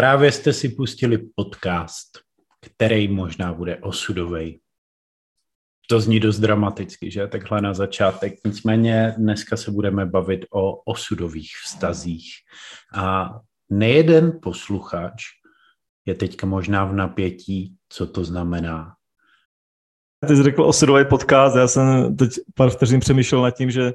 [0.00, 2.18] Právě jste si pustili podcast,
[2.60, 4.60] který možná bude osudový.
[5.88, 7.26] To zní dost dramaticky, že?
[7.26, 8.34] Takhle na začátek.
[8.46, 12.32] Nicméně dneska se budeme bavit o osudových vztazích.
[12.94, 13.30] A
[13.70, 15.22] nejeden posluchač
[16.06, 18.94] je teďka možná v napětí, co to znamená.
[20.26, 23.92] Ty jsi řekl osudový podcast, já jsem teď pár vteřin přemýšlel nad tím, že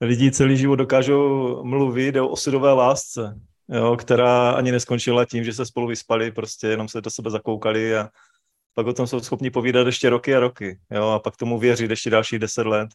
[0.00, 5.66] lidi celý život dokážou mluvit o osudové lásce jo, která ani neskončila tím, že se
[5.66, 8.08] spolu vyspali, prostě jenom se do sebe zakoukali a
[8.74, 11.90] pak o tom jsou schopni povídat ještě roky a roky, jo, a pak tomu věřit
[11.90, 12.88] ještě dalších deset let,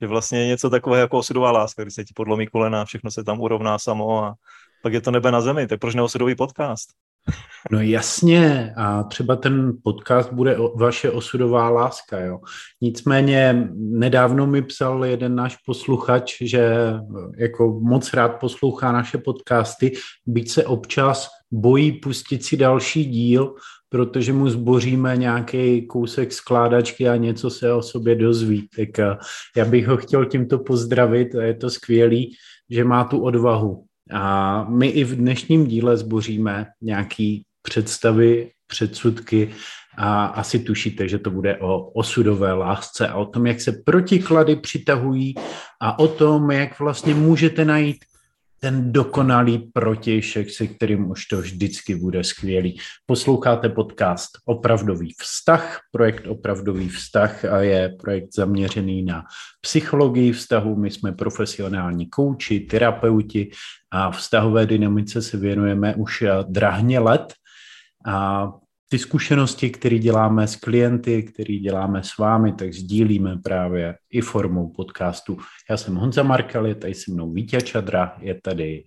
[0.00, 3.40] že vlastně něco takového jako osudová láska, kdy se ti podlomí kolena, všechno se tam
[3.40, 4.34] urovná samo a
[4.82, 6.88] pak je to nebe na zemi, tak proč neosudový podcast?
[7.70, 12.38] No jasně, a třeba ten podcast bude o, vaše osudová láska, jo.
[12.82, 16.74] Nicméně nedávno mi psal jeden náš posluchač, že
[17.38, 19.92] jako moc rád poslouchá naše podcasty,
[20.26, 23.54] byť se občas bojí pustit si další díl,
[23.88, 28.68] protože mu zboříme nějaký kousek skládačky a něco se o sobě dozví.
[28.76, 29.16] Tak eh,
[29.56, 32.34] já bych ho chtěl tímto pozdravit a je to skvělý,
[32.70, 39.50] že má tu odvahu a my i v dnešním díle zboříme nějaký představy, předsudky
[39.96, 44.56] a asi tušíte, že to bude o osudové lásce a o tom, jak se protiklady
[44.56, 45.34] přitahují
[45.80, 48.04] a o tom, jak vlastně můžete najít
[48.60, 52.78] ten dokonalý protějšek, se kterým už to vždycky bude skvělý.
[53.06, 59.24] Posloucháte podcast Opravdový vztah, projekt Opravdový vztah a je projekt zaměřený na
[59.60, 60.76] psychologii vztahu.
[60.76, 63.50] My jsme profesionální kouči, terapeuti
[63.90, 67.34] a vztahové dynamice se věnujeme už drahně let.
[68.06, 68.48] A
[68.94, 74.68] ty zkušenosti, které děláme s klienty, které děláme s vámi, tak sdílíme právě i formou
[74.68, 75.38] podcastu.
[75.70, 78.84] Já jsem Honza Markal, je tady se mnou Vítě Čadra, je tady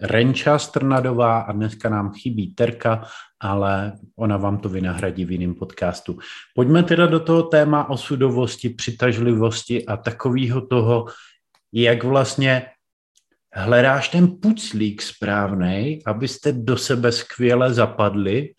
[0.00, 3.04] Renča Strnadová a dneska nám chybí Terka,
[3.40, 6.18] ale ona vám to vynahradí v jiném podcastu.
[6.54, 11.06] Pojďme teda do toho téma osudovosti, přitažlivosti a takového toho,
[11.72, 12.66] jak vlastně
[13.54, 18.54] hledáš ten puclík správný, abyste do sebe skvěle zapadli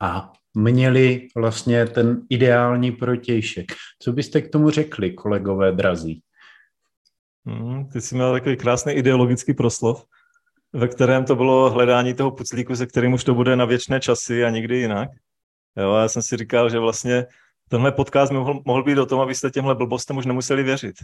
[0.00, 3.72] a měli vlastně ten ideální protějšek.
[3.98, 6.22] Co byste k tomu řekli, kolegové drazí?
[7.46, 10.04] Hmm, ty jsi měl takový krásný ideologický proslov,
[10.72, 14.44] ve kterém to bylo hledání toho puclíku, se kterým už to bude na věčné časy
[14.44, 15.10] a nikdy jinak.
[15.76, 17.26] Jo, já jsem si říkal, že vlastně
[17.68, 20.96] tenhle podcast mohl, mohl být o tom, abyste těmhle blbostem už nemuseli věřit.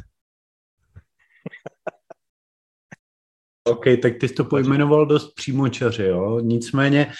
[3.66, 6.40] OK, tak ty jsi to pojmenoval dost přímočaře, jo.
[6.40, 7.12] Nicméně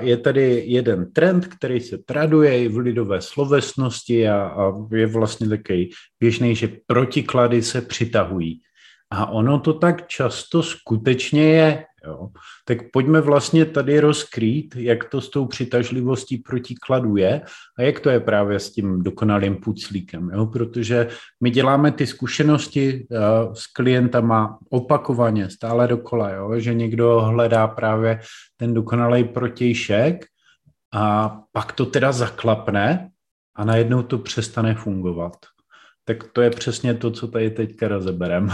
[0.00, 5.48] je tady jeden trend, který se traduje i v lidové slovesnosti a, a je vlastně
[5.48, 5.90] takový
[6.20, 8.60] běžný, že protiklady se přitahují.
[9.10, 11.84] A ono to tak často skutečně je.
[12.06, 12.28] Jo.
[12.64, 17.40] Tak pojďme vlastně tady rozkrýt, jak to s tou přitažlivostí protikladu je
[17.78, 20.30] a jak to je právě s tím dokonalým puclíkem.
[20.30, 20.46] Jo.
[20.46, 21.08] Protože
[21.40, 26.60] my děláme ty zkušenosti uh, s klientama opakovaně, stále dokola, jo.
[26.60, 28.20] že někdo hledá právě
[28.56, 30.24] ten dokonalý protějšek
[30.92, 33.10] a pak to teda zaklapne
[33.54, 35.36] a najednou to přestane fungovat.
[36.04, 38.52] Tak to je přesně to, co tady teďka rozebereme.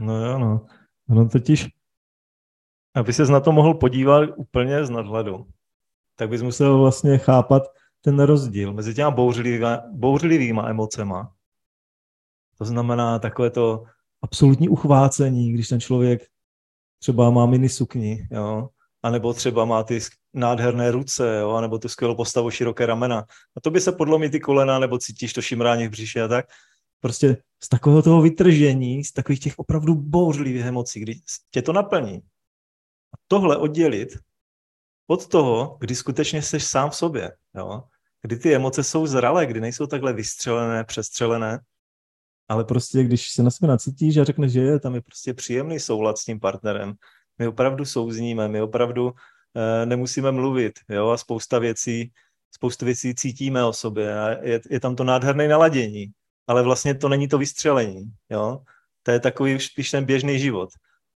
[0.00, 0.66] No jo, no.
[1.08, 1.68] No totiž,
[2.94, 5.46] aby ses na to mohl podívat úplně z nadhledu,
[6.16, 7.62] tak bys musel vlastně chápat
[8.00, 11.32] ten rozdíl mezi těma bouřlivýma, bouřlivýma emocema.
[12.58, 13.84] To znamená takové to
[14.22, 16.26] absolutní uchvácení, když ten člověk
[16.98, 18.68] třeba má mini sukni, jo,
[19.02, 20.00] anebo třeba má ty
[20.34, 23.24] nádherné ruce, jo, anebo tu skvělou postavu, široké ramena.
[23.56, 26.46] A to by se podlomí ty kolena, nebo cítíš to šimrání v břiše a tak
[27.04, 31.20] prostě z takového toho vytržení, z takových těch opravdu bouřlivých emocí, kdy
[31.50, 32.16] tě to naplní.
[33.12, 34.18] A tohle oddělit
[35.06, 37.82] od toho, kdy skutečně jsi sám v sobě, jo?
[38.22, 41.60] kdy ty emoce jsou zralé, kdy nejsou takhle vystřelené, přestřelené,
[42.48, 45.80] ale prostě když se na sebe nacítíš a řekneš, že je, tam je prostě příjemný
[45.80, 46.94] soulad s tím partnerem,
[47.38, 52.12] my opravdu souzníme, my opravdu e, nemusíme mluvit, jo, a spousta věcí,
[52.54, 56.12] spoustu věcí cítíme o sobě a je, je tam to nádherné naladění
[56.46, 58.60] ale vlastně to není to vystřelení, jo.
[59.02, 60.68] To je takový spíš ten běžný život.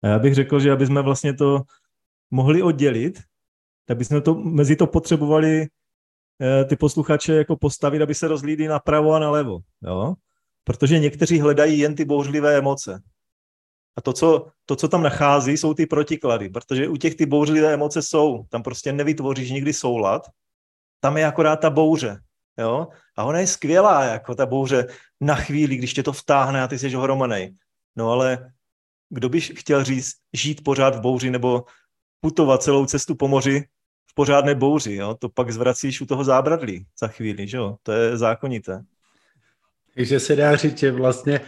[0.03, 1.63] A já bych řekl, že aby jsme vlastně to
[2.31, 3.21] mohli oddělit,
[3.87, 5.67] tak bychom to, mezi to potřebovali
[6.43, 10.15] eh, ty posluchače jako postavit, aby se rozlídli napravo a nalevo, jo.
[10.65, 13.03] Protože někteří hledají jen ty bouřlivé emoce.
[13.97, 17.75] A to co, to, co tam nachází, jsou ty protiklady, protože u těch ty bouřlivé
[17.75, 18.45] emoce jsou.
[18.49, 20.23] Tam prostě nevytvoříš nikdy soulad,
[21.01, 22.21] tam je akorát ta bouře.
[22.58, 22.88] Jo?
[23.16, 24.87] A ona je skvělá, jako ta bouře
[25.20, 27.56] na chvíli, když tě to vtáhne a ty jsi ohromený.
[27.96, 28.52] No ale
[29.10, 31.64] kdo by chtěl říct, žít pořád v bouři nebo
[32.20, 33.64] putovat celou cestu po moři
[34.10, 35.16] v pořádné bouři, jo?
[35.20, 37.76] to pak zvracíš u toho zábradlí za chvíli, že jo?
[37.82, 38.82] to je zákonité.
[39.94, 41.40] Takže se dá říct, že vlastně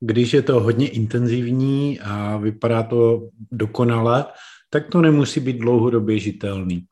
[0.00, 4.24] když je to hodně intenzivní a vypadá to dokonale,
[4.70, 6.84] tak to nemusí být dlouhodobě žitelný.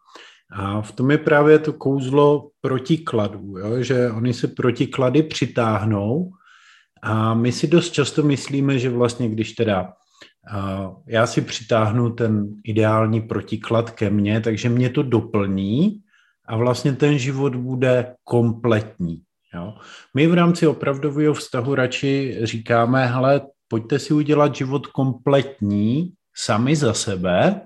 [0.53, 3.83] A v tom je právě to kouzlo protikladů, jo?
[3.83, 6.31] že oni se protiklady přitáhnou
[7.03, 9.93] a my si dost často myslíme, že vlastně když teda
[11.07, 16.01] já si přitáhnu ten ideální protiklad ke mně, takže mě to doplní
[16.49, 19.23] a vlastně ten život bude kompletní.
[19.55, 19.75] Jo?
[20.15, 26.95] My v rámci opravdového vztahu radši říkáme, hele, pojďte si udělat život kompletní sami za
[26.95, 27.61] sebe,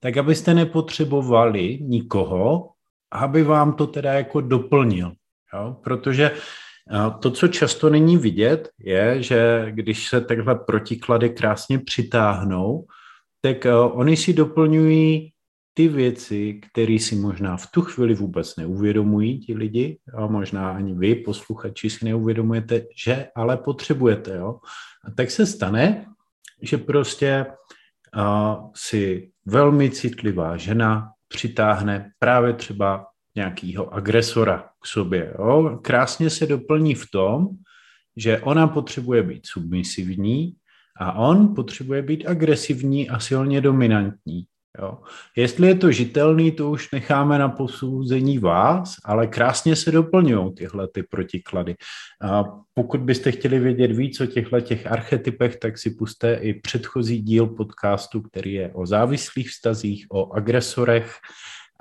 [0.00, 2.70] tak abyste nepotřebovali nikoho,
[3.12, 5.12] aby vám to teda jako doplnil.
[5.54, 5.76] Jo?
[5.84, 6.30] Protože
[7.20, 12.86] to, co často není vidět, je, že když se takhle protiklady krásně přitáhnou,
[13.40, 15.32] tak oni si doplňují
[15.74, 20.94] ty věci, které si možná v tu chvíli vůbec neuvědomují ti lidi, a možná ani
[20.94, 24.36] vy, posluchači, si neuvědomujete, že ale potřebujete.
[24.36, 24.58] Jo?
[25.04, 26.06] A tak se stane,
[26.62, 27.54] že prostě uh,
[28.74, 35.34] si velmi citlivá žena přitáhne právě třeba nějakého agresora k sobě.
[35.38, 35.78] Jo?
[35.82, 37.48] Krásně se doplní v tom,
[38.16, 40.56] že ona potřebuje být submisivní
[41.00, 44.44] a on potřebuje být agresivní a silně dominantní.
[44.78, 44.98] Jo.
[45.36, 50.88] Jestli je to žitelný, to už necháme na posouzení vás, ale krásně se doplňují tyhle
[50.88, 51.76] ty protiklady.
[52.22, 52.44] A
[52.74, 57.46] pokud byste chtěli vědět víc o těchto těch archetypech, tak si puste i předchozí díl
[57.46, 61.16] podcastu, který je o závislých vztazích, o agresorech,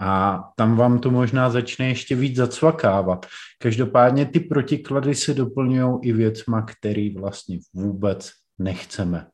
[0.01, 3.25] a tam vám to možná začne ještě víc zacvakávat.
[3.61, 9.27] Každopádně ty protiklady se doplňují i věcma, který vlastně vůbec nechceme.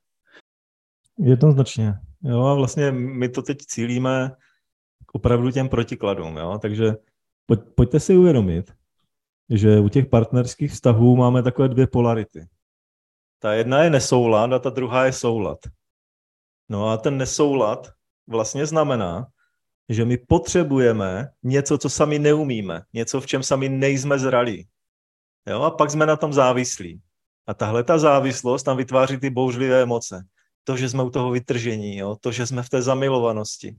[1.19, 1.93] Jednoznačně.
[2.25, 4.31] Jo, a vlastně my to teď cílíme
[5.05, 6.93] k opravdu těm protikladům, jo, takže
[7.45, 8.73] pojď, pojďte si uvědomit,
[9.49, 12.47] že u těch partnerských vztahů máme takové dvě polarity.
[13.39, 15.57] Ta jedna je nesoulad a ta druhá je soulad.
[16.69, 17.91] No a ten nesoulad
[18.27, 19.27] vlastně znamená,
[19.89, 24.67] že my potřebujeme něco, co sami neumíme, něco, v čem sami nejsme zralí.
[25.47, 25.61] Jo?
[25.61, 27.01] A pak jsme na tom závislí.
[27.47, 30.25] A tahle ta závislost tam vytváří ty bouřlivé emoce
[30.65, 32.17] to, že jsme u toho vytržení, jo?
[32.21, 33.75] to, že jsme v té zamilovanosti,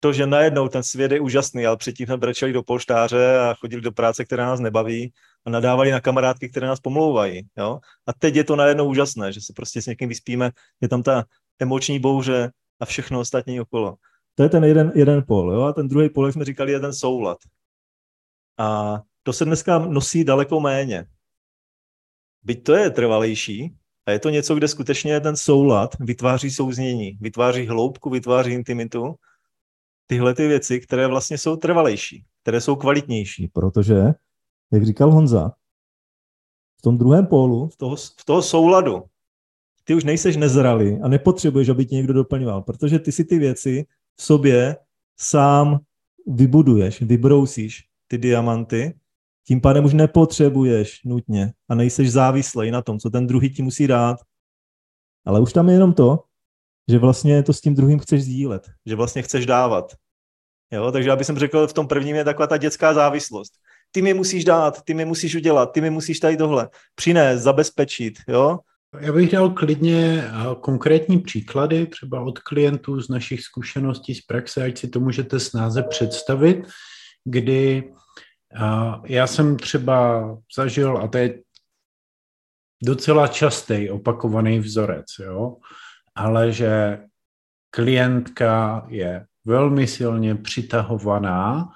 [0.00, 3.82] to, že najednou ten svět je úžasný, ale předtím jsme brečeli do polštáře a chodili
[3.82, 5.12] do práce, která nás nebaví
[5.44, 7.48] a nadávali na kamarádky, které nás pomlouvají.
[7.56, 7.80] Jo?
[8.06, 10.50] A teď je to najednou úžasné, že se prostě s někým vyspíme,
[10.80, 11.24] je tam ta
[11.58, 13.96] emoční bouře a všechno ostatní okolo.
[14.34, 15.52] To je ten jeden, jeden pol.
[15.52, 15.62] Jo?
[15.62, 17.38] A ten druhý pol, jak jsme říkali, je ten soulad.
[18.58, 21.06] A to se dneska nosí daleko méně.
[22.42, 23.74] Byť to je trvalejší,
[24.06, 29.14] a je to něco, kde skutečně ten soulad vytváří souznění, vytváří hloubku, vytváří intimitu.
[30.06, 34.04] Tyhle ty věci, které vlastně jsou trvalejší, které jsou kvalitnější, protože,
[34.72, 35.52] jak říkal Honza,
[36.78, 39.02] v tom druhém pólu, v toho, v toho souladu,
[39.84, 43.86] ty už nejseš nezralý a nepotřebuješ, aby ti někdo doplňoval, protože ty si ty věci
[44.16, 44.76] v sobě
[45.16, 45.80] sám
[46.26, 48.94] vybuduješ, vybrousíš ty diamanty
[49.46, 53.86] tím pádem už nepotřebuješ nutně a nejseš závislý na tom, co ten druhý ti musí
[53.86, 54.18] dát.
[55.26, 56.24] Ale už tam je jenom to,
[56.88, 59.92] že vlastně to s tím druhým chceš sdílet, že vlastně chceš dávat.
[60.72, 60.92] Jo?
[60.92, 63.52] Takže aby jsem řekl, v tom prvním je taková ta dětská závislost.
[63.90, 68.14] Ty mi musíš dát, ty mi musíš udělat, ty mi musíš tady tohle přinést, zabezpečit.
[68.28, 68.58] Jo?
[69.00, 70.24] Já bych dal klidně
[70.60, 75.82] konkrétní příklady, třeba od klientů z našich zkušeností z praxe, ať si to můžete snáze
[75.82, 76.66] představit,
[77.24, 77.92] kdy
[79.04, 81.42] já jsem třeba zažil, a to je
[82.82, 85.56] docela častý opakovaný vzorec, jo,
[86.14, 87.00] ale že
[87.70, 91.68] klientka je velmi silně přitahovaná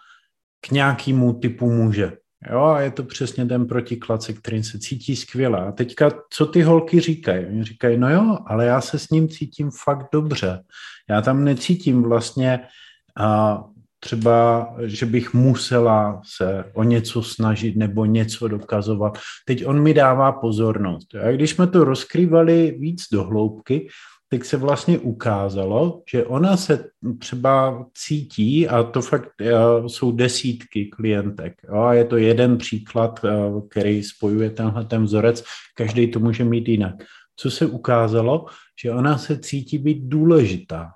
[0.60, 2.12] k nějakému typu muže.
[2.50, 5.66] Jo, a je to přesně ten protiklad, se kterým se cítí skvěle.
[5.66, 7.46] A teďka, co ty holky říkají?
[7.46, 10.64] Oni říkají, no jo, ale já se s ním cítím fakt dobře.
[11.10, 12.68] Já tam necítím vlastně
[13.16, 13.64] a
[14.00, 19.18] třeba, že bych musela se o něco snažit nebo něco dokazovat.
[19.44, 21.14] Teď on mi dává pozornost.
[21.14, 23.88] A když jsme to rozkrývali víc do hloubky,
[24.30, 29.54] tak se vlastně ukázalo, že ona se třeba cítí, a to fakt eh,
[29.86, 33.30] jsou desítky klientek, a je to jeden příklad, eh,
[33.70, 35.44] který spojuje tenhle ten vzorec,
[35.76, 36.94] každý to může mít jinak.
[37.36, 38.46] Co se ukázalo,
[38.82, 40.90] že ona se cítí být důležitá.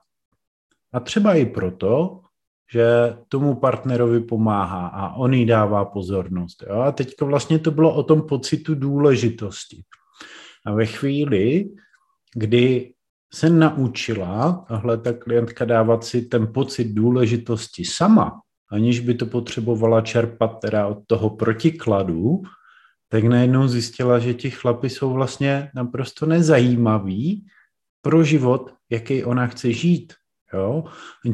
[0.93, 2.21] A třeba i proto,
[2.73, 6.65] že tomu partnerovi pomáhá a on jí dává pozornost.
[6.69, 6.81] Jo?
[6.81, 9.83] A teďka vlastně to bylo o tom pocitu důležitosti.
[10.67, 11.71] A ve chvíli,
[12.35, 12.93] kdy
[13.35, 20.01] se naučila, tahle ta klientka dávat si ten pocit důležitosti sama, aniž by to potřebovala
[20.01, 22.43] čerpat teda od toho protikladu,
[23.09, 27.47] tak najednou zjistila, že ti chlapy jsou vlastně naprosto nezajímaví
[28.03, 30.13] pro život, jaký ona chce žít.
[30.55, 30.85] Jo?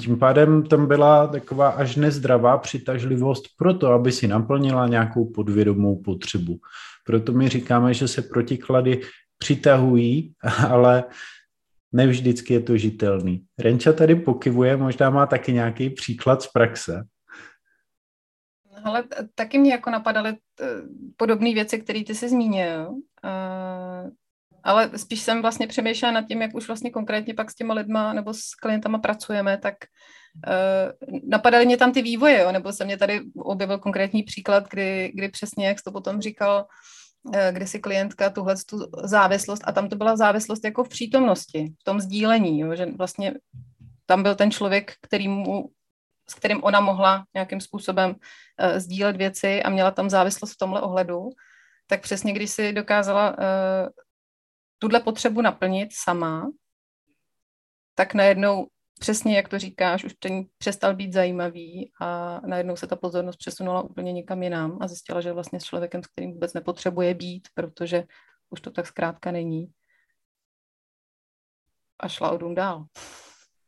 [0.01, 6.03] Tím pádem tam byla taková až nezdravá přitažlivost pro to, aby si naplnila nějakou podvědomou
[6.03, 6.59] potřebu.
[7.07, 9.01] Proto my říkáme, že se protiklady
[9.39, 10.35] přitahují,
[10.69, 11.05] ale
[11.93, 13.45] ne vždycky je to žitelný.
[13.59, 17.05] Renča tady pokivuje, možná má taky nějaký příklad z praxe.
[18.85, 20.67] Ale taky mě jako napadaly eh,
[21.17, 22.95] podobné věci, které ty jsi zmínil.
[24.69, 28.13] Ale spíš jsem vlastně přemýšlela nad tím, jak už vlastně konkrétně pak s těma lidma
[28.13, 29.75] nebo s klientama pracujeme, tak
[30.47, 32.53] uh, napadaly mě tam ty vývoje, jo?
[32.53, 36.67] nebo se mě tady objevil konkrétní příklad, kdy, kdy přesně, jak jsi to potom říkal,
[37.23, 41.73] uh, kdy si klientka tuhle tu závislost, a tam to byla závislost jako v přítomnosti,
[41.81, 42.75] v tom sdílení, jo?
[42.75, 43.35] že vlastně
[44.07, 45.71] tam byl ten člověk, který mu
[46.31, 50.81] s kterým ona mohla nějakým způsobem uh, sdílet věci a měla tam závislost v tomhle
[50.81, 51.31] ohledu,
[51.87, 53.89] tak přesně když si dokázala uh,
[54.79, 56.51] tuhle potřebu naplnit sama,
[57.95, 58.67] tak najednou
[59.01, 63.83] přesně jak to říkáš, už ten přestal být zajímavý a najednou se ta pozornost přesunula
[63.83, 68.05] úplně někam jinam a zjistila, že vlastně s člověkem, s kterým vůbec nepotřebuje být, protože
[68.51, 69.67] už to tak zkrátka není.
[72.01, 72.85] A šla o dům dál.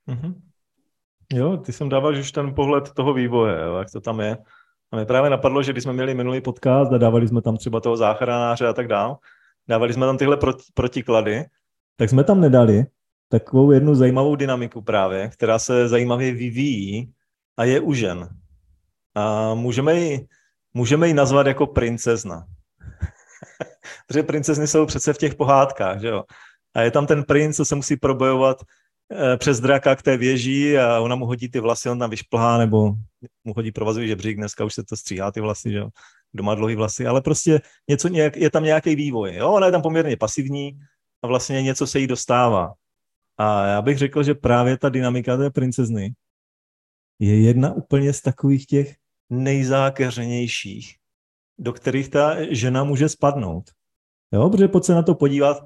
[0.08, 0.34] Mm-hmm.
[1.32, 4.36] Jo, ty jsem dával už ten pohled toho vývoje, jo, jak to tam je.
[4.92, 7.80] A mě právě napadlo, že když jsme měli minulý podcast a dávali jsme tam třeba
[7.80, 9.18] toho záchranáře a tak dál,
[9.70, 11.44] dávali jsme tam tyhle proti, protiklady,
[11.96, 12.84] tak jsme tam nedali
[13.28, 17.12] takovou jednu zajímavou dynamiku právě, která se zajímavě vyvíjí
[17.56, 18.28] a je u žen.
[19.14, 20.26] A můžeme ji,
[20.74, 22.46] můžeme ji nazvat jako princezna.
[24.06, 26.24] Protože princezny jsou přece v těch pohádkách, že jo?
[26.74, 28.62] A je tam ten princ, co se musí probojovat
[29.12, 32.58] Eh, přes draka k té věži a ona mu hodí ty vlasy, on tam vyšplhá,
[32.58, 32.92] nebo
[33.44, 35.88] mu hodí provazový žebřík, dneska už se to stříhá ty vlasy, že jo,
[36.32, 39.72] kdo má dlouhý vlasy, ale prostě něco, nějak, je tam nějaký vývoj, jo, ona je
[39.72, 40.78] tam poměrně pasivní
[41.22, 42.74] a vlastně něco se jí dostává.
[43.38, 46.14] A já bych řekl, že právě ta dynamika té princezny
[47.18, 48.96] je jedna úplně z takových těch
[49.30, 50.96] nejzákeřenějších,
[51.58, 53.70] do kterých ta žena může spadnout.
[54.32, 55.64] Jo, protože pojď se na to podívat,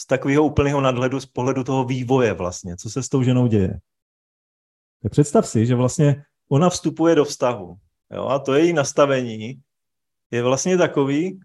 [0.00, 3.78] z takového úplného nadhledu, z pohledu toho vývoje vlastně, co se s tou ženou děje.
[5.02, 7.74] Tak představ si, že vlastně ona vstupuje do vztahu.
[8.14, 9.62] Jo, a to její nastavení
[10.30, 11.40] je vlastně takový,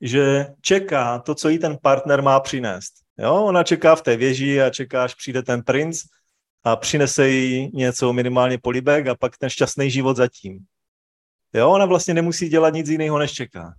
[0.00, 2.92] že čeká to, co jí ten partner má přinést.
[3.18, 6.02] Jo, ona čeká v té věži a čeká, až přijde ten princ
[6.64, 10.64] a přinese jí něco minimálně polibek a pak ten šťastný život zatím.
[11.54, 13.74] Jo, ona vlastně nemusí dělat nic jiného, než čeká.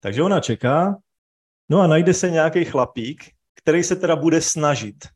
[0.00, 0.96] Takže ona čeká
[1.68, 5.08] No a najde se nějaký chlapík, který se teda bude snažit.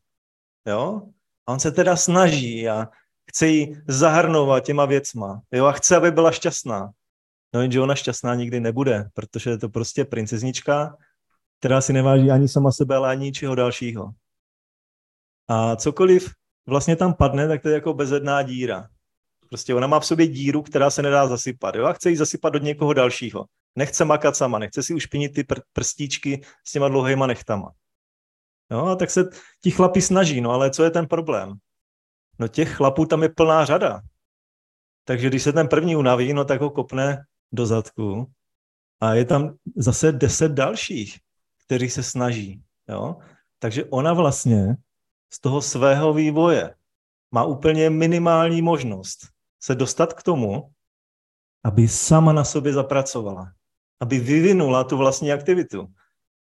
[0.67, 1.01] Jo?
[1.47, 2.87] A on se teda snaží a
[3.29, 5.41] chce ji zahrnovat těma věcma.
[5.51, 5.65] Jo?
[5.65, 6.91] A chce, aby byla šťastná.
[7.53, 10.97] No jenže ona šťastná nikdy nebude, protože je to prostě princeznička,
[11.59, 14.11] která si neváží ani sama sebe, ale ani ničeho dalšího.
[15.47, 16.31] A cokoliv
[16.65, 18.87] vlastně tam padne, tak to je jako bezedná díra.
[19.49, 21.75] Prostě ona má v sobě díru, která se nedá zasypat.
[21.75, 21.85] Jo?
[21.85, 23.45] A chce ji zasypat do někoho dalšího.
[23.75, 27.71] Nechce makat sama, nechce si ušpinit ty pr- prstíčky s těma dlouhýma nechtama.
[28.71, 29.29] No a tak se
[29.61, 31.53] ti chlapi snaží, no ale co je ten problém?
[32.39, 34.01] No těch chlapů tam je plná řada.
[35.03, 38.31] Takže když se ten první unaví, no tak ho kopne do zadku
[38.99, 41.19] a je tam zase deset dalších,
[41.65, 42.61] kteří se snaží.
[42.89, 43.15] Jo?
[43.59, 44.77] Takže ona vlastně
[45.33, 46.75] z toho svého vývoje
[47.31, 49.27] má úplně minimální možnost
[49.63, 50.71] se dostat k tomu,
[51.63, 53.53] aby sama na sobě zapracovala
[54.01, 55.87] aby vyvinula tu vlastní aktivitu.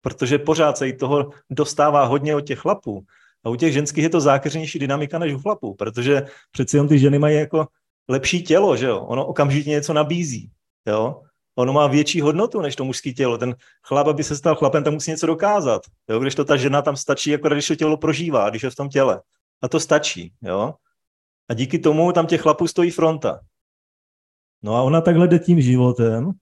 [0.00, 3.04] Protože pořád se jí toho dostává hodně od těch chlapů.
[3.44, 6.98] A u těch ženských je to zákeřnější dynamika než u chlapů, protože přeci jen ty
[6.98, 7.66] ženy mají jako
[8.08, 9.00] lepší tělo, že jo?
[9.00, 10.50] Ono okamžitě něco nabízí,
[10.86, 11.22] jo?
[11.54, 13.38] Ono má větší hodnotu než to mužské tělo.
[13.38, 15.82] Ten chlap, aby se stal chlapem, tam musí něco dokázat.
[16.08, 16.18] Jo?
[16.18, 18.88] Když to ta žena tam stačí, jako když to tělo prožívá, když je v tom
[18.88, 19.22] těle.
[19.62, 20.32] A to stačí.
[20.42, 20.74] Jo?
[21.48, 23.40] A díky tomu tam těch chlapů stojí fronta.
[24.62, 26.32] No a ona takhle jde tím životem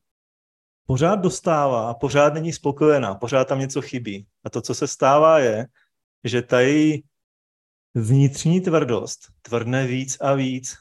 [0.89, 4.27] pořád dostává pořád není spokojená, pořád tam něco chybí.
[4.45, 5.67] A to, co se stává, je,
[6.25, 7.05] že ta její
[7.95, 10.77] vnitřní tvrdost tvrdne víc a víc,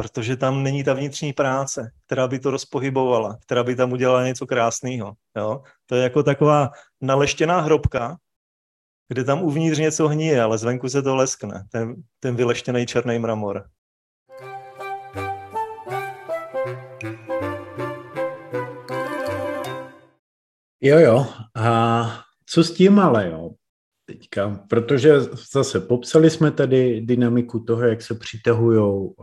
[0.00, 4.46] protože tam není ta vnitřní práce, která by to rozpohybovala, která by tam udělala něco
[4.46, 5.16] krásného.
[5.86, 8.16] To je jako taková naleštěná hrobka,
[9.08, 13.64] kde tam uvnitř něco hníje, ale zvenku se to leskne, ten, ten vyleštěný černý mramor.
[20.80, 21.26] Jo, jo.
[21.56, 22.02] A
[22.46, 23.50] co s tím ale, jo?
[24.10, 25.20] Teďka, protože
[25.52, 29.14] zase popsali jsme tady dynamiku toho, jak se přitahují uh,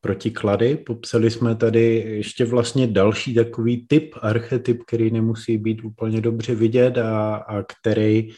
[0.00, 6.54] protiklady, popsali jsme tady ještě vlastně další takový typ, archetyp, který nemusí být úplně dobře
[6.54, 8.28] vidět a, a který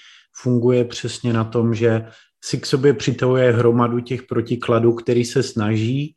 [0.42, 2.06] funguje přesně na tom, že
[2.44, 6.16] si k sobě přitahuje hromadu těch protikladů, který se snaží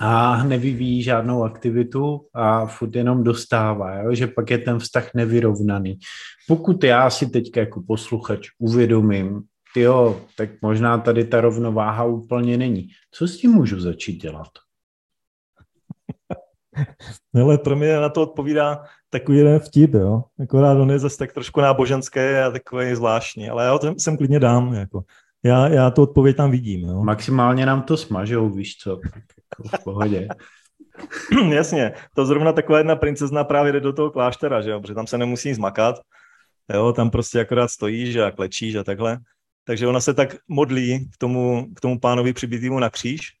[0.00, 4.14] a nevyvíjí žádnou aktivitu a furt jenom dostává, jo?
[4.14, 5.98] že pak je ten vztah nevyrovnaný.
[6.48, 9.42] Pokud já si teď jako posluchač uvědomím,
[9.76, 12.88] jo, tak možná tady ta rovnováha úplně není.
[13.10, 14.48] Co s tím můžu začít dělat?
[17.34, 20.22] Ale pro mě na to odpovídá takový jeden vtip, jo.
[20.40, 24.40] Akorát on je zase tak trošku náboženské a takový zvláštní, ale já ho sem klidně
[24.40, 25.04] dám, jako.
[25.42, 27.02] Já, já tu odpověď tam vidím, jo.
[27.02, 29.00] Maximálně nám to smažou, víš co,
[29.58, 30.28] jako v pohodě.
[31.50, 35.06] Jasně, to zrovna taková jedna princezna právě jde do toho kláštera, že jo, protože tam
[35.06, 36.00] se nemusí nic makat,
[36.74, 39.18] jo, tam prostě akorát stojíš a klečíš a takhle.
[39.64, 43.32] Takže ona se tak modlí k tomu, k tomu pánovi přibitýmu na kříž.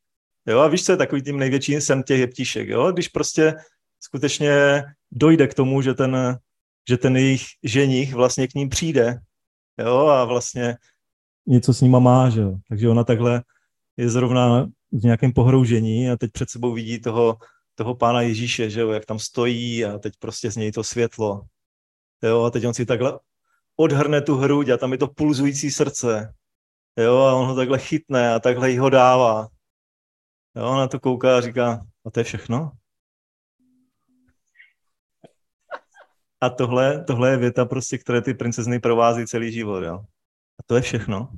[0.46, 2.92] Jo, a víš, co je takový tím největší sen těch jeptíšek, jo?
[2.92, 3.54] Když prostě
[4.00, 6.38] skutečně dojde k tomu, že ten,
[6.88, 9.18] že ten jejich ženich vlastně k ním přijde,
[9.78, 10.76] jo, a vlastně
[11.46, 12.56] něco s nima má, že jo.
[12.68, 13.42] Takže ona takhle
[13.96, 17.38] je zrovna v nějakém pohroužení a teď před sebou vidí toho,
[17.74, 21.42] toho pána Ježíše, že jo, jak tam stojí a teď prostě z něj to světlo.
[22.22, 23.18] Jo, a teď on si takhle
[23.76, 26.34] odhrne tu hruď a tam je to pulzující srdce.
[26.98, 29.48] Jo, a on ho takhle chytne a takhle jí ho dává.
[30.56, 32.72] Jo, na to kouká a říká, a to je všechno?
[36.40, 39.94] A tohle, tohle je věta prostě, které ty princezny provází celý život, jo.
[40.58, 41.28] A to je všechno.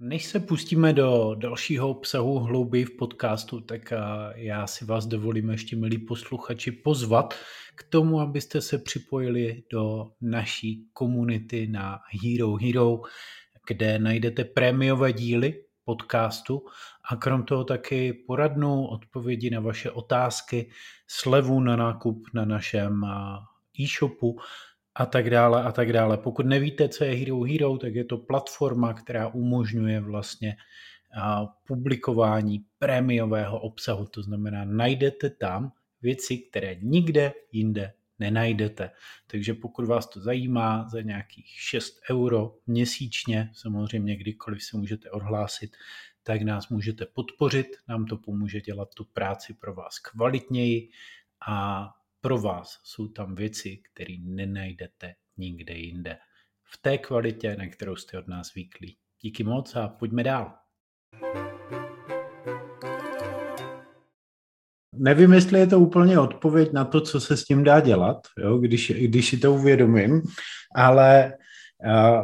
[0.00, 3.92] Než se pustíme do dalšího obsahu hlouběji v podcastu, tak
[4.34, 7.34] já si vás dovolím ještě, milí posluchači, pozvat
[7.74, 13.00] k tomu, abyste se připojili do naší komunity na Hero Hero,
[13.68, 16.66] kde najdete prémiové díly podcastu
[17.10, 20.70] a krom toho taky poradnou odpovědi na vaše otázky,
[21.06, 23.04] slevu na nákup na našem
[23.80, 24.38] e-shopu
[24.98, 26.16] a tak dále a tak dále.
[26.16, 30.56] Pokud nevíte, co je Hero Hero, tak je to platforma, která umožňuje vlastně
[31.66, 34.06] publikování prémiového obsahu.
[34.06, 38.90] To znamená, najdete tam věci, které nikde jinde nenajdete.
[39.26, 45.76] Takže pokud vás to zajímá, za nějakých 6 euro měsíčně, samozřejmě kdykoliv se můžete odhlásit,
[46.22, 50.90] tak nás můžete podpořit, nám to pomůže dělat tu práci pro vás kvalitněji
[51.48, 51.88] a
[52.20, 56.16] pro vás jsou tam věci, které nenajdete nikde jinde.
[56.64, 58.96] V té kvalitě, na kterou jste od nás zvyklí.
[59.22, 60.52] Díky moc a pojďme dál.
[64.94, 68.58] Nevím, jestli je to úplně odpověď na to, co se s tím dá dělat, jo,
[68.58, 70.22] když, když si to uvědomím,
[70.74, 71.32] ale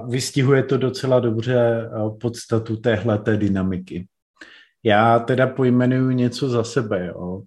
[0.08, 1.88] vystihuje to docela dobře
[2.20, 4.08] podstatu téhleté dynamiky.
[4.82, 7.06] Já teda pojmenuju něco za sebe.
[7.06, 7.42] Jo.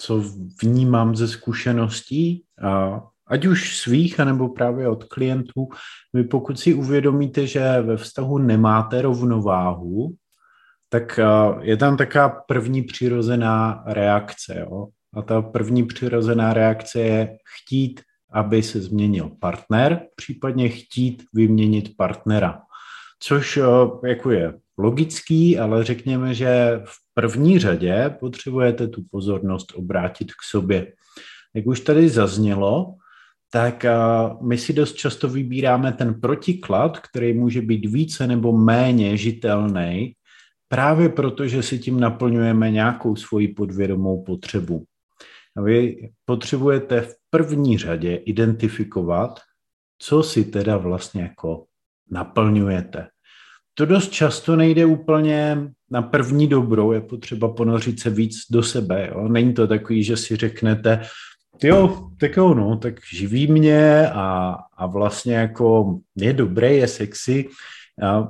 [0.00, 0.24] Co
[0.62, 2.44] vnímám ze zkušeností,
[3.26, 5.68] ať už svých, anebo právě od klientů,
[6.12, 10.14] vy pokud si uvědomíte, že ve vztahu nemáte rovnováhu,
[10.88, 11.20] tak
[11.60, 14.58] je tam taková první přirozená reakce.
[14.60, 14.86] Jo?
[15.14, 18.00] A ta první přirozená reakce je chtít,
[18.32, 22.60] aby se změnil partner, případně chtít vyměnit partnera.
[23.22, 23.58] Což
[24.04, 30.92] jako je logický, ale řekněme, že v první řadě potřebujete tu pozornost obrátit k sobě.
[31.54, 32.94] Jak už tady zaznělo,
[33.52, 33.86] tak
[34.42, 40.14] my si dost často vybíráme ten protiklad, který může být více nebo méně žitelný,
[40.68, 44.84] právě proto, že si tím naplňujeme nějakou svoji podvědomou potřebu.
[45.56, 49.40] A vy potřebujete v první řadě identifikovat,
[49.98, 51.64] co si teda vlastně jako
[52.10, 53.08] naplňujete
[53.80, 55.58] to dost často nejde úplně
[55.90, 59.08] na první dobrou, je potřeba ponořit se víc do sebe.
[59.12, 59.28] Jo?
[59.28, 61.00] Není to takový, že si řeknete,
[61.62, 67.48] jo, tak jo, no, tak živí mě a, a vlastně jako je dobré, je sexy.
[68.02, 68.28] A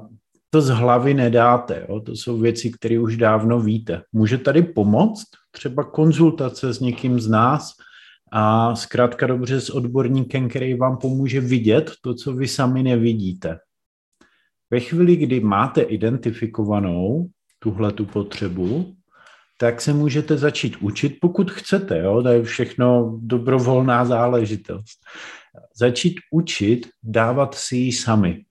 [0.51, 2.01] to z hlavy nedáte, jo?
[2.01, 4.03] to jsou věci, které už dávno víte.
[4.13, 7.73] Může tady pomoct třeba konzultace s někým z nás
[8.33, 13.59] a zkrátka dobře s odborníkem, který vám pomůže vidět to, co vy sami nevidíte.
[14.71, 17.29] Ve chvíli, kdy máte identifikovanou
[17.59, 18.95] tuhle tu potřebu,
[19.59, 22.23] tak se můžete začít učit, pokud chcete, jo?
[22.23, 24.99] to je všechno dobrovolná záležitost.
[25.77, 28.45] Začít učit dávat si ji sami.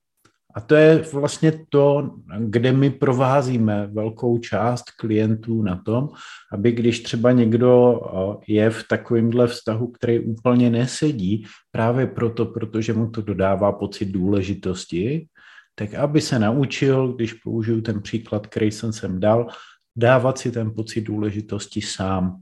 [0.55, 6.09] A to je vlastně to, kde my provázíme velkou část klientů na tom,
[6.53, 8.01] aby když třeba někdo
[8.47, 15.27] je v takovémhle vztahu, který úplně nesedí, právě proto, protože mu to dodává pocit důležitosti,
[15.79, 19.47] tak aby se naučil, když použiju ten příklad, který jsem sem dal,
[19.95, 22.41] dávat si ten pocit důležitosti sám.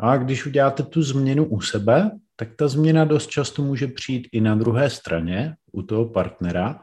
[0.00, 4.40] A když uděláte tu změnu u sebe, tak ta změna dost často může přijít i
[4.40, 6.80] na druhé straně, u toho partnera,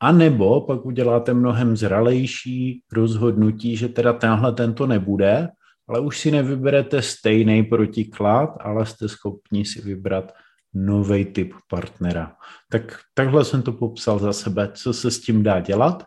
[0.00, 5.48] a nebo pak uděláte mnohem zralejší rozhodnutí, že teda tenhle tento nebude,
[5.88, 10.32] ale už si nevyberete stejný protiklad, ale jste schopni si vybrat
[10.74, 12.36] nový typ partnera.
[12.70, 16.04] Tak takhle jsem to popsal za sebe, co se s tím dá dělat.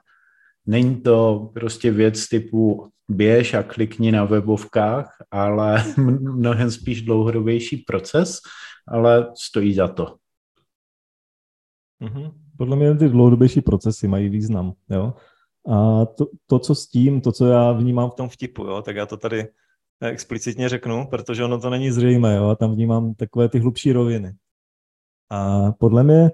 [0.65, 8.39] Není to prostě věc typu běž a klikni na webovkách, ale mnohem spíš dlouhodobější proces,
[8.87, 10.15] ale stojí za to.
[12.01, 12.31] Mm-hmm.
[12.57, 14.73] Podle mě ty dlouhodobější procesy mají význam.
[14.89, 15.13] Jo?
[15.67, 18.95] A to, to, co s tím, to, co já vnímám v tom vtipu, jo, tak
[18.95, 19.47] já to tady
[20.01, 24.33] explicitně řeknu, protože ono to není zřejmé, jo, a tam vnímám takové ty hlubší roviny.
[25.31, 26.31] A podle mě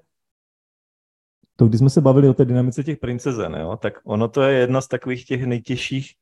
[1.55, 4.59] to, když jsme se bavili o té dynamice těch princezen, jo, tak ono to je
[4.59, 6.13] jedna z takových těch nejtěžších,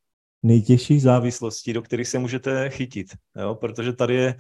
[0.44, 4.36] nejtěžších závislostí, do kterých se můžete chytit, jo, protože tady je,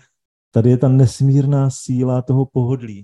[0.51, 3.03] tady je ta nesmírná síla toho pohodlí,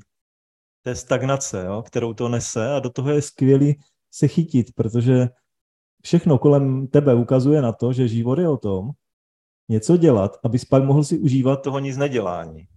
[0.84, 3.80] té stagnace, jo, kterou to nese a do toho je skvělý
[4.12, 5.30] se chytit, protože
[6.04, 8.89] všechno kolem tebe ukazuje na to, že život je o tom,
[9.70, 12.67] něco dělat, abys pak mohl si užívat toho nic nedělání.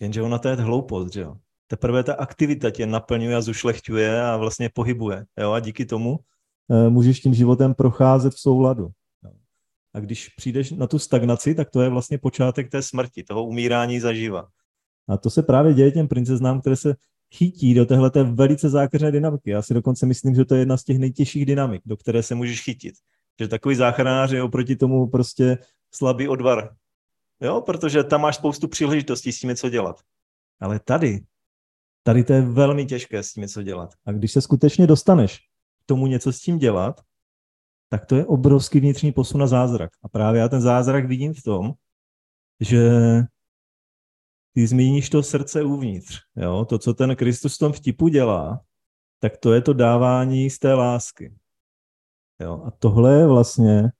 [0.00, 1.36] Jenže ona to je hloupost, že jo.
[1.66, 5.26] Teprve ta aktivita tě naplňuje a zušlechťuje a vlastně pohybuje.
[5.38, 5.52] Jo?
[5.52, 6.18] A díky tomu
[6.70, 8.90] e, můžeš tím životem procházet v souladu.
[9.94, 14.00] A když přijdeš na tu stagnaci, tak to je vlastně počátek té smrti, toho umírání
[14.00, 14.48] zaživa.
[15.08, 16.94] A to se právě děje těm princeznám, které se
[17.34, 19.50] chytí do téhle velice zákeřné dynamiky.
[19.50, 22.34] Já si dokonce myslím, že to je jedna z těch nejtěžších dynamik, do které se
[22.34, 22.94] můžeš chytit.
[23.40, 25.58] Že takový záchranář je oproti tomu prostě
[25.94, 26.74] slabý odvar.
[27.40, 30.00] Jo, protože tam máš spoustu příležitostí s tím něco dělat.
[30.60, 31.24] Ale tady,
[32.02, 33.94] tady to je velmi těžké s tím něco dělat.
[34.06, 35.38] A když se skutečně dostaneš
[35.82, 37.00] k tomu něco s tím dělat,
[37.88, 39.90] tak to je obrovský vnitřní posun na zázrak.
[40.02, 41.72] A právě já ten zázrak vidím v tom,
[42.60, 42.90] že
[44.54, 46.18] ty zmíníš to srdce uvnitř.
[46.36, 46.64] Jo?
[46.64, 48.64] To, co ten Kristus v tom vtipu dělá,
[49.18, 51.34] tak to je to dávání z té lásky.
[52.40, 52.62] Jo?
[52.66, 53.92] A tohle je vlastně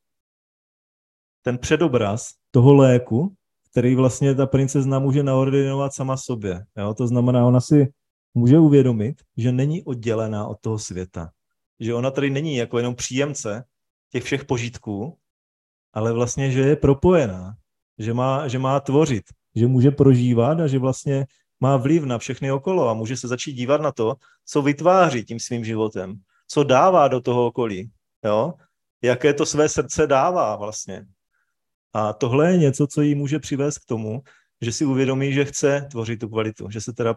[1.42, 3.34] ten předobraz toho léku,
[3.70, 6.64] který vlastně ta princezna může naordinovat sama sobě.
[6.78, 6.94] Jo?
[6.94, 7.92] To znamená, ona si
[8.34, 11.30] může uvědomit, že není oddělená od toho světa.
[11.80, 13.64] Že ona tady není jako jenom příjemce
[14.12, 15.18] těch všech požitků,
[15.92, 17.54] ale vlastně, že je propojená,
[17.98, 21.26] že má, že má tvořit, že může prožívat a že vlastně
[21.60, 24.14] má vliv na všechny okolo a může se začít dívat na to,
[24.46, 27.90] co vytváří tím svým životem, co dává do toho okolí,
[28.24, 28.54] jo?
[29.02, 31.06] jaké to své srdce dává vlastně.
[31.92, 34.22] A tohle je něco, co jí může přivést k tomu,
[34.60, 37.14] že si uvědomí, že chce tvořit tu kvalitu, že se teda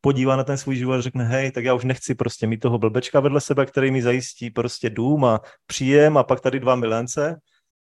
[0.00, 2.78] podívá na ten svůj život a řekne, hej, tak já už nechci prostě mít toho
[2.78, 7.40] blbečka vedle sebe, který mi zajistí prostě dům a příjem a pak tady dva milence,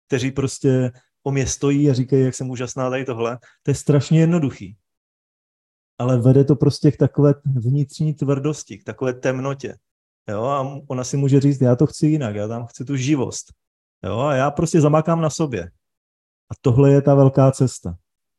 [0.08, 0.92] kteří prostě
[1.24, 3.38] o mě stojí a říkají, jak jsem úžasná tady tohle.
[3.64, 4.78] To je strašně jednoduchý.
[5.98, 9.76] Ale vede to prostě k takové vnitřní tvrdosti, k takové temnotě.
[10.30, 13.46] Jo, a ona si může říct, já to chci jinak, já tam chci tu živost.
[14.04, 15.70] Jo, a já prostě zamakám na sobě.
[16.52, 17.96] A tohle je ta velká cesta.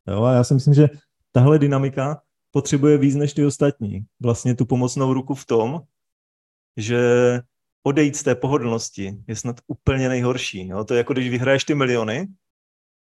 [0.09, 0.89] Jo, a já si myslím, že
[1.33, 4.05] tahle dynamika potřebuje víc než ty ostatní.
[4.23, 5.81] Vlastně tu pomocnou ruku v tom,
[6.77, 7.01] že
[7.83, 10.69] odejít z té pohodlnosti je snad úplně nejhorší.
[10.69, 10.85] Jo?
[10.85, 12.29] To je jako když vyhraješ ty miliony,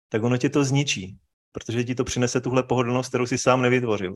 [0.09, 1.17] tak ono tě to zničí,
[1.51, 4.13] protože ti to přinese tuhle pohodlnost, kterou si sám nevytvořil.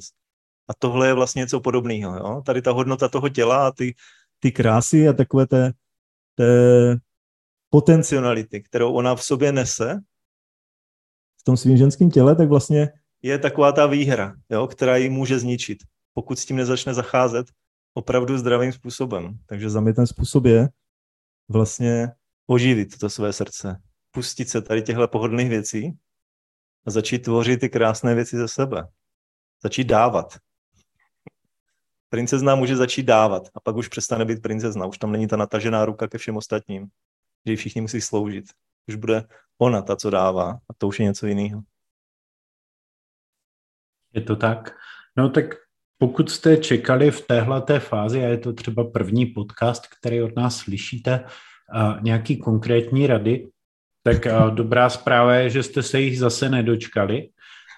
[0.69, 2.17] A tohle je vlastně něco podobného.
[2.17, 2.41] Jo?
[2.45, 3.95] Tady ta hodnota toho těla a ty,
[4.39, 5.73] ty krásy a takové té,
[6.35, 6.95] té
[7.69, 9.99] potenciality, kterou ona v sobě nese
[11.47, 12.89] tom svým ženském těle, tak vlastně
[13.21, 15.77] je taková ta výhra, jo, která ji může zničit,
[16.13, 17.47] pokud s tím nezačne zacházet
[17.93, 19.39] opravdu zdravým způsobem.
[19.45, 20.69] Takže za mě ten způsob je
[21.49, 22.11] vlastně
[22.47, 23.81] oživit to své srdce,
[24.11, 25.97] pustit se tady těchto pohodlných věcí
[26.85, 28.87] a začít tvořit ty krásné věci ze sebe.
[29.63, 30.37] Začít dávat.
[32.09, 34.85] Princezna může začít dávat a pak už přestane být princezna.
[34.85, 36.87] Už tam není ta natažená ruka ke všem ostatním,
[37.45, 38.45] že ji všichni musí sloužit.
[38.87, 39.23] Už bude
[39.57, 41.61] ona ta, co dává a to už je něco jiného.
[44.13, 44.75] Je to tak.
[45.17, 45.45] No tak
[45.97, 50.57] pokud jste čekali v téhle fázi, a je to třeba první podcast, který od nás
[50.57, 51.25] slyšíte,
[51.73, 53.49] a nějaký konkrétní rady,
[54.03, 57.29] tak dobrá zpráva je, že jste se jich zase nedočkali.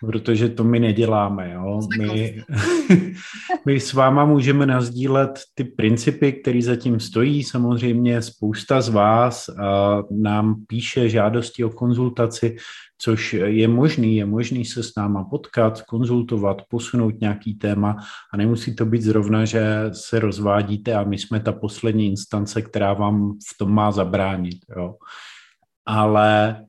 [0.01, 1.51] Protože to my neděláme.
[1.53, 1.79] Jo?
[1.97, 2.43] My,
[3.65, 7.43] my s váma můžeme nazdílet ty principy, které zatím stojí.
[7.43, 12.55] Samozřejmě spousta z vás a nám píše žádosti o konzultaci,
[12.97, 14.15] což je možný.
[14.15, 17.95] Je možný se s náma potkat, konzultovat, posunout nějaký téma
[18.33, 22.93] a nemusí to být zrovna, že se rozvádíte a my jsme ta poslední instance, která
[22.93, 24.57] vám v tom má zabránit.
[24.77, 24.95] Jo?
[25.85, 26.62] Ale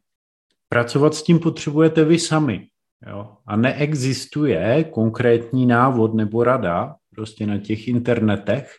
[0.69, 2.70] pracovat s tím potřebujete vy sami.
[3.07, 3.37] Jo?
[3.47, 8.75] A neexistuje konkrétní návod nebo rada prostě na těch internetech,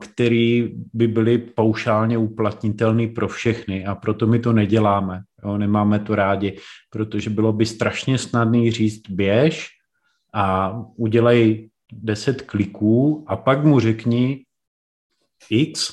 [0.00, 5.22] který by byly paušálně uplatnitelný pro všechny a proto my to neděláme.
[5.44, 5.58] Jo?
[5.58, 6.58] Nemáme to rádi,
[6.90, 9.68] protože bylo by strašně snadný říct běž
[10.34, 14.44] a udělej 10 kliků a pak mu řekni
[15.50, 15.92] X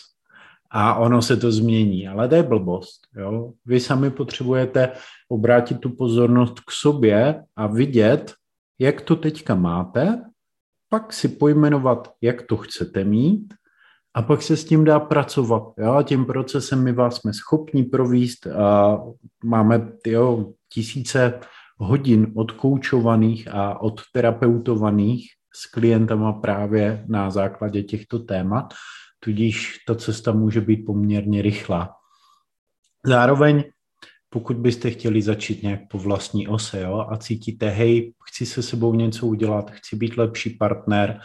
[0.78, 2.08] a ono se to změní.
[2.08, 3.08] Ale to je blbost.
[3.18, 3.52] Jo?
[3.66, 4.92] Vy sami potřebujete
[5.30, 8.34] obrátit tu pozornost k sobě a vidět,
[8.80, 10.24] jak to teďka máte,
[10.90, 13.54] pak si pojmenovat, jak to chcete mít
[14.14, 15.64] a pak se s tím dá pracovat.
[15.78, 15.94] Jo?
[15.94, 19.00] A tím procesem my vás jsme schopni províst a
[19.44, 21.40] máme jo, tisíce
[21.78, 28.74] hodin odkoučovaných a odterapeutovaných s klientama právě na základě těchto témat
[29.26, 31.96] tudíž ta cesta může být poměrně rychlá.
[33.06, 33.64] Zároveň,
[34.30, 38.94] pokud byste chtěli začít nějak po vlastní ose jo, a cítíte, hej, chci se sebou
[38.94, 41.20] něco udělat, chci být lepší partner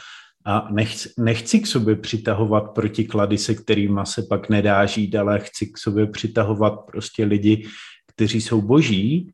[0.44, 5.66] a nechci, nechci k sobě přitahovat protiklady, se kterými se pak nedá žít, ale chci
[5.66, 7.68] k sobě přitahovat prostě lidi,
[8.06, 9.32] kteří jsou boží,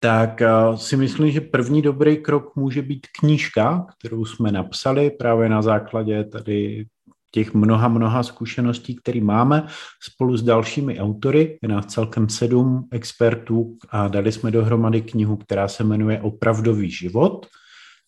[0.00, 0.42] tak
[0.76, 6.24] si myslím, že první dobrý krok může být knížka, kterou jsme napsali právě na základě
[6.24, 6.86] tady
[7.34, 9.66] těch mnoha, mnoha zkušeností, které máme
[10.02, 11.58] spolu s dalšími autory.
[11.62, 17.46] Je nás celkem sedm expertů a dali jsme dohromady knihu, která se jmenuje Opravdový život.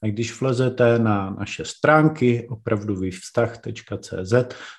[0.03, 4.35] A když vlezete na naše stránky opravdovývztah.cz,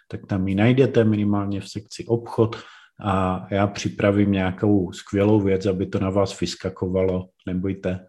[0.08, 2.56] tak tam ji najdete minimálně v sekci obchod
[3.04, 8.00] a já připravím nějakou skvělou věc, aby to na vás vyskakovalo, nebojte.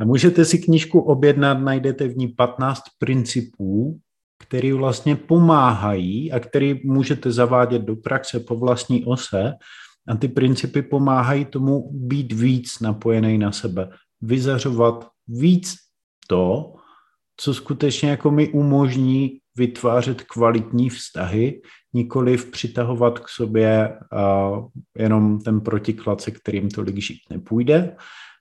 [0.00, 4.00] A můžete si knížku objednat, najdete v ní 15 principů
[4.38, 9.52] který vlastně pomáhají a který můžete zavádět do praxe po vlastní ose
[10.08, 15.74] a ty principy pomáhají tomu být víc napojený na sebe, vyzařovat víc
[16.28, 16.74] to,
[17.36, 24.50] co skutečně jako mi umožní vytvářet kvalitní vztahy, nikoli přitahovat k sobě a
[24.98, 27.96] jenom ten protiklad, se kterým tolik žít nepůjde.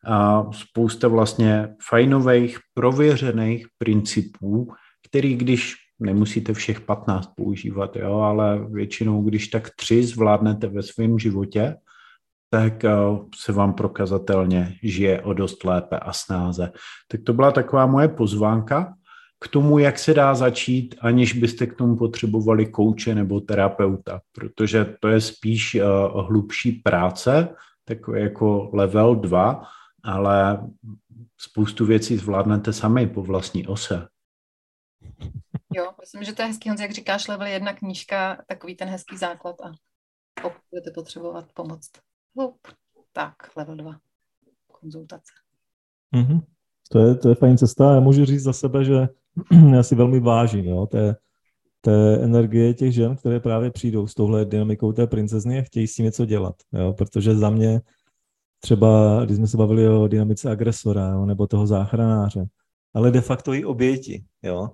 [0.07, 4.73] A spousta vlastně fajnových, prověřených principů,
[5.07, 11.19] který když nemusíte všech 15 používat, jo, ale většinou, když tak tři zvládnete ve svém
[11.19, 11.75] životě,
[12.49, 12.91] tak eh,
[13.35, 16.71] se vám prokazatelně žije o dost lépe a snáze.
[17.11, 18.93] Tak to byla taková moje pozvánka
[19.43, 24.95] k tomu, jak se dá začít, aniž byste k tomu potřebovali kouče nebo terapeuta, protože
[24.99, 27.49] to je spíš uh, hlubší práce,
[27.85, 29.63] takové jako level 2,
[30.03, 30.67] ale
[31.37, 34.07] spoustu věcí zvládnete sami po vlastní ose.
[35.75, 39.17] Jo, myslím, že to je hezký, Honzi, jak říkáš, level jedna knížka, takový ten hezký
[39.17, 39.71] základ a
[40.41, 41.89] pokud budete potřebovat pomoc.
[42.37, 42.57] Hlup.
[43.11, 43.91] Tak, level dva.
[44.71, 45.33] Konzultace.
[46.15, 46.41] Mm-hmm.
[46.91, 47.93] To, je, to je fajn cesta.
[47.93, 49.07] Já můžu říct za sebe, že
[49.73, 51.15] já si velmi vážím jo, té,
[51.81, 55.95] té energie těch žen, které právě přijdou s touhle dynamikou té princezny a chtějí s
[55.95, 56.55] tím něco dělat.
[56.73, 57.81] Jo, protože za mě
[58.59, 62.45] třeba, když jsme se bavili o dynamice agresora jo, nebo toho záchranáře,
[62.93, 64.69] ale de facto i oběti, jo,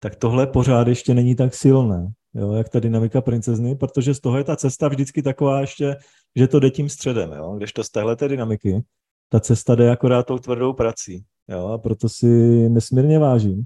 [0.00, 4.38] tak tohle pořád ještě není tak silné, jo, jak ta dynamika princezny, protože z toho
[4.38, 5.96] je ta cesta vždycky taková ještě,
[6.36, 8.82] že to jde tím středem, jo, když to z téhle dynamiky,
[9.28, 12.26] ta cesta jde akorát tou tvrdou prací, jo, a proto si
[12.68, 13.64] nesmírně vážím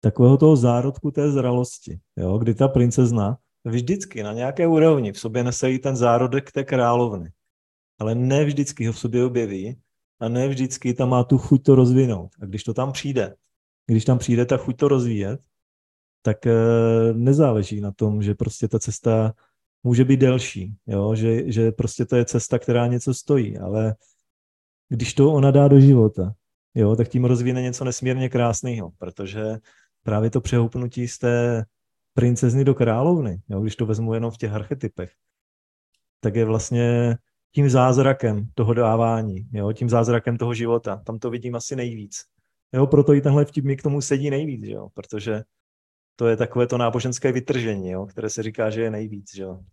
[0.00, 5.44] takového toho zárodku té zralosti, jo, kdy ta princezna vždycky na nějaké úrovni v sobě
[5.44, 7.32] nese i ten zárodek té královny,
[7.98, 9.80] ale ne vždycky ho v sobě objeví
[10.20, 12.30] a ne vždycky tam má tu chuť to rozvinout.
[12.42, 13.34] A když to tam přijde,
[13.88, 15.40] když tam přijde ta chuť to rozvíjet,
[16.22, 16.52] tak eh,
[17.12, 19.34] nezáleží na tom, že prostě ta cesta
[19.82, 21.14] může být delší, jo?
[21.14, 23.94] Že, že prostě to je cesta, která něco stojí, ale
[24.88, 26.32] když to ona dá do života,
[26.74, 29.42] jo, tak tím rozvíne něco nesmírně krásného, protože
[30.02, 31.64] právě to přehoupnutí z té
[32.14, 35.10] princezny do královny, jo, když to vezmu jenom v těch archetypech,
[36.20, 37.16] tak je vlastně
[37.54, 41.02] tím zázrakem toho dávání, jo, tím zázrakem toho života.
[41.06, 42.24] Tam to vidím asi nejvíc.
[42.72, 45.42] Jo, proto i tenhle vtip mi k tomu sedí nejvíc, jo, protože
[46.16, 49.34] to je takové to náboženské vytržení, jo, které se říká, že je nejvíc.
[49.34, 49.60] Jo.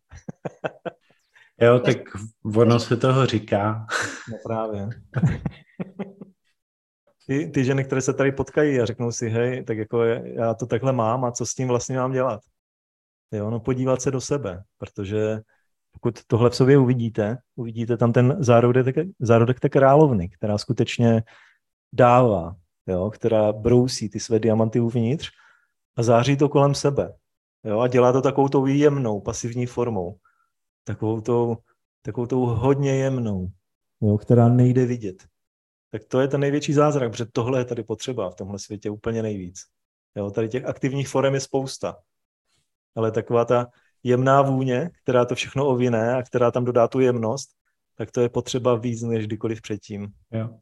[1.62, 1.97] Jo, tak
[2.55, 3.86] ono se toho říká.
[4.31, 4.88] No právě.
[7.27, 10.65] ty, ty ženy, které se tady potkají a řeknou si, hej, tak jako já to
[10.65, 12.41] takhle mám a co s tím vlastně mám dělat?
[13.31, 15.41] Jo, no podívat se do sebe, protože
[15.91, 21.23] pokud tohle v sobě uvidíte, uvidíte tam ten zárodek, zárodek té královny, která skutečně
[21.93, 22.55] dává,
[22.88, 25.32] jo, která brousí ty své diamanty uvnitř
[25.95, 27.13] a září to kolem sebe.
[27.63, 30.17] Jo, a dělá to takovou tou jemnou, pasivní formou.
[30.84, 31.58] Takovou tou,
[32.02, 33.48] takovou tou hodně jemnou,
[34.02, 35.26] jo, která nejde vidět.
[35.91, 39.21] Tak to je ten největší zázrak, protože tohle je tady potřeba v tomhle světě úplně
[39.24, 39.62] nejvíc.
[40.15, 41.98] Jo, tady těch aktivních forem je spousta.
[42.95, 43.67] Ale taková ta
[44.04, 47.50] jemná vůně, která to všechno ovine a která tam dodá tu jemnost,
[47.95, 50.08] tak to je potřeba víc než kdykoliv předtím.
[50.32, 50.60] Jo.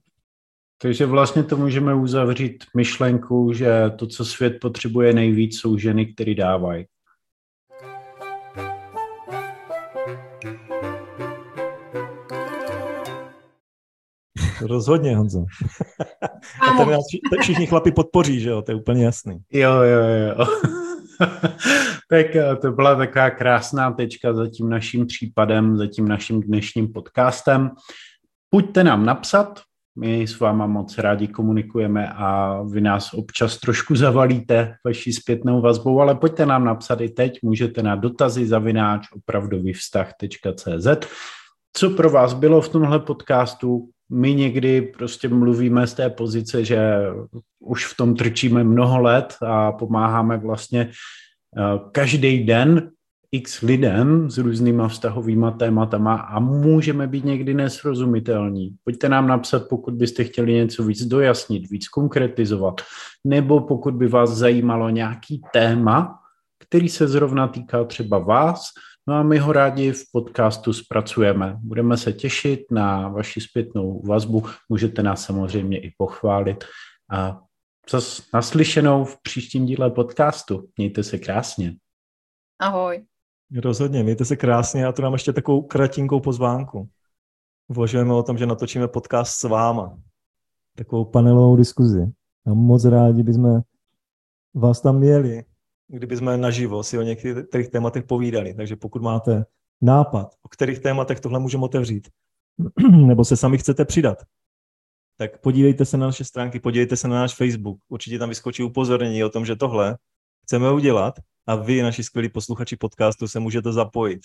[0.84, 6.36] Takže vlastně to můžeme uzavřít myšlenku, že to, co svět potřebuje nejvíc, jsou ženy, které
[6.36, 6.86] dávají.
[14.62, 15.40] Rozhodně, Honzo.
[16.62, 17.04] A ten nás
[17.42, 18.62] všichni chlapi podpoří, že jo?
[18.62, 19.38] To je úplně jasný.
[19.52, 20.46] Jo, jo, jo.
[22.10, 26.94] tak eh, to byla taková krásná tečka za tím naším případem, za tím naším dnešním
[26.94, 27.72] podcastem.
[28.50, 29.62] Pojďte nám napsat,
[29.96, 36.02] my s váma moc rádi komunikujeme a vy nás občas trošku zavalíte vaší zpětnou vazbou,
[36.02, 41.08] ale pojďte nám napsat i teď, můžete na dotazy zavináč opravdovývztah.cz.
[41.74, 43.90] Co pro vás bylo v tomhle podcastu?
[44.12, 47.02] My někdy prostě mluvíme z té pozice, že
[47.60, 52.93] už v tom trčíme mnoho let a pomáháme vlastně eh, každý den
[53.36, 58.76] x lidem s různýma vztahovýma tématama a můžeme být někdy nesrozumitelní.
[58.84, 62.82] Pojďte nám napsat, pokud byste chtěli něco víc dojasnit, víc konkretizovat,
[63.24, 66.20] nebo pokud by vás zajímalo nějaký téma,
[66.60, 68.66] který se zrovna týká třeba vás,
[69.08, 71.58] no a my ho rádi v podcastu zpracujeme.
[71.60, 76.64] Budeme se těšit na vaši zpětnou vazbu, můžete nás samozřejmě i pochválit
[77.12, 77.42] a
[77.90, 80.70] zase naslyšenou v příštím díle podcastu.
[80.78, 81.76] Mějte se krásně.
[82.60, 83.04] Ahoj.
[83.62, 86.90] Rozhodně, mějte se krásně a tu nám ještě takovou kratinkou pozvánku.
[87.68, 89.98] Uvažujeme o tom, že natočíme podcast s váma.
[90.76, 92.12] Takovou panelovou diskuzi.
[92.46, 93.62] A moc rádi bychom
[94.54, 95.44] vás tam měli,
[95.88, 98.54] kdyby jsme naživo si o některých tématech povídali.
[98.54, 99.46] Takže pokud máte
[99.82, 102.10] nápad, o kterých tématech tohle můžeme otevřít,
[102.92, 104.18] nebo se sami chcete přidat,
[105.18, 107.80] tak podívejte se na naše stránky, podívejte se na náš Facebook.
[107.90, 109.98] Určitě tam vyskočí upozornění o tom, že tohle
[110.44, 114.22] chceme udělat a vy, naši skvělí posluchači podcastu, se můžete zapojit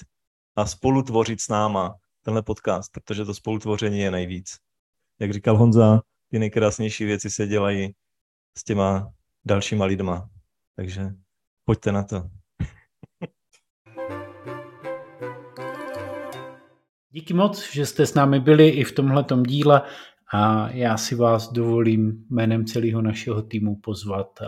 [0.56, 4.56] a spolutvořit s náma tenhle podcast, protože to spolutvoření je nejvíc.
[5.20, 6.00] Jak říkal Honza,
[6.30, 7.94] ty nejkrásnější věci se dělají
[8.58, 9.12] s těma
[9.44, 10.28] dalšíma lidma.
[10.76, 11.10] Takže
[11.64, 12.22] pojďte na to.
[17.10, 19.82] Díky moc, že jste s námi byli i v tomhletom díle
[20.32, 24.40] a já si vás dovolím jménem celého našeho týmu pozvat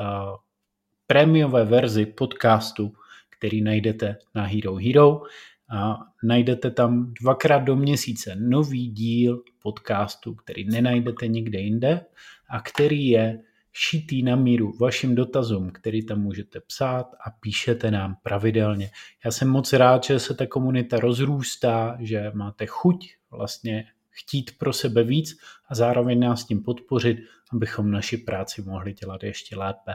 [1.10, 2.92] prémiové verzi podcastu,
[3.30, 5.22] který najdete na Hero Hero.
[5.70, 12.00] A najdete tam dvakrát do měsíce nový díl podcastu, který nenajdete nikde jinde
[12.48, 13.42] a který je
[13.72, 18.90] šitý na míru vašim dotazům, který tam můžete psát a píšete nám pravidelně.
[19.24, 24.72] Já jsem moc rád, že se ta komunita rozrůstá, že máte chuť vlastně chtít pro
[24.72, 27.18] sebe víc a zároveň nás tím podpořit,
[27.52, 29.92] abychom naši práci mohli dělat ještě lépe.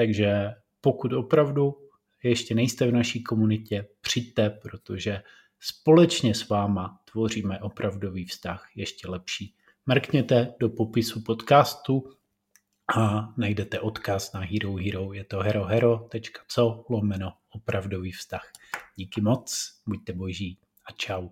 [0.00, 1.88] Takže pokud opravdu
[2.22, 5.22] ještě nejste v naší komunitě, přijďte, protože
[5.60, 9.54] společně s váma tvoříme opravdový vztah ještě lepší.
[9.86, 12.12] Mrkněte do popisu podcastu
[12.96, 15.12] a najdete odkaz na Hero Hero.
[15.12, 18.52] Je to herohero.co lomeno opravdový vztah.
[18.96, 21.28] Díky moc, buďte boží a čau.